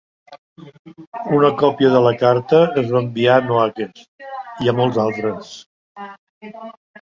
[1.39, 4.03] Una copia de la carta es va enviar a Noakes
[4.67, 5.53] i a molts altres.